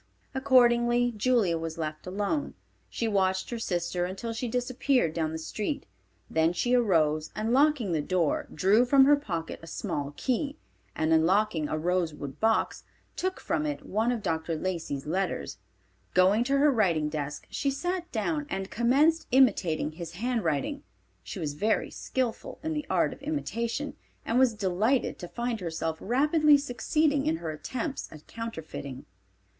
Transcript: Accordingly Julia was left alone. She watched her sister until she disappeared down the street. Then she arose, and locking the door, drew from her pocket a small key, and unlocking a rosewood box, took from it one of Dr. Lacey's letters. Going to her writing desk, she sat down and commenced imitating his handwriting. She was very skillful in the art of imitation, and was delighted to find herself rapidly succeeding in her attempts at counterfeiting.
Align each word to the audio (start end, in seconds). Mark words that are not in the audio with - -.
Accordingly 0.33 1.13
Julia 1.15 1.59
was 1.59 1.77
left 1.77 2.07
alone. 2.07 2.55
She 2.89 3.07
watched 3.07 3.51
her 3.51 3.59
sister 3.59 4.03
until 4.05 4.33
she 4.33 4.47
disappeared 4.47 5.13
down 5.13 5.31
the 5.31 5.37
street. 5.37 5.85
Then 6.27 6.53
she 6.53 6.73
arose, 6.73 7.29
and 7.35 7.53
locking 7.53 7.91
the 7.91 8.01
door, 8.01 8.47
drew 8.51 8.83
from 8.83 9.05
her 9.05 9.15
pocket 9.15 9.59
a 9.61 9.67
small 9.67 10.15
key, 10.17 10.57
and 10.95 11.13
unlocking 11.13 11.69
a 11.69 11.77
rosewood 11.77 12.39
box, 12.39 12.83
took 13.15 13.39
from 13.39 13.63
it 13.67 13.85
one 13.85 14.11
of 14.11 14.23
Dr. 14.23 14.55
Lacey's 14.55 15.05
letters. 15.05 15.59
Going 16.15 16.43
to 16.45 16.57
her 16.57 16.71
writing 16.71 17.07
desk, 17.07 17.45
she 17.51 17.69
sat 17.69 18.11
down 18.11 18.47
and 18.49 18.71
commenced 18.71 19.27
imitating 19.29 19.91
his 19.91 20.13
handwriting. 20.13 20.81
She 21.21 21.37
was 21.37 21.53
very 21.53 21.91
skillful 21.91 22.57
in 22.63 22.73
the 22.73 22.87
art 22.89 23.13
of 23.13 23.21
imitation, 23.21 23.93
and 24.25 24.39
was 24.39 24.55
delighted 24.55 25.19
to 25.19 25.27
find 25.27 25.59
herself 25.59 25.97
rapidly 25.99 26.57
succeeding 26.57 27.27
in 27.27 27.35
her 27.37 27.51
attempts 27.51 28.11
at 28.11 28.25
counterfeiting. 28.25 29.05